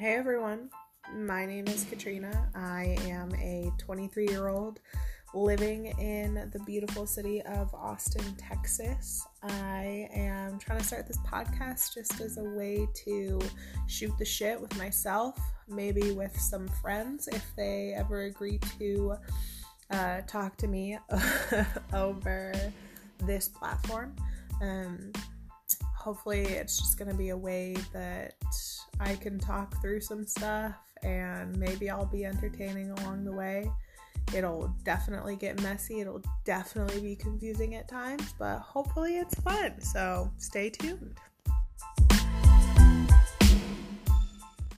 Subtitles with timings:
[0.00, 0.70] Hey everyone,
[1.14, 2.50] my name is Katrina.
[2.54, 4.80] I am a 23 year old
[5.34, 9.22] living in the beautiful city of Austin, Texas.
[9.42, 13.38] I am trying to start this podcast just as a way to
[13.88, 15.38] shoot the shit with myself,
[15.68, 19.16] maybe with some friends if they ever agree to
[19.90, 20.96] uh, talk to me
[21.92, 22.54] over
[23.26, 24.16] this platform.
[24.62, 25.12] Um,
[26.00, 28.34] hopefully, it's just going to be a way that
[28.98, 33.70] I can talk through some stuff and maybe I'll be entertaining along the way.
[34.34, 39.80] It'll definitely get messy, it'll definitely be confusing at times, but hopefully it's fun.
[39.80, 41.18] So stay tuned.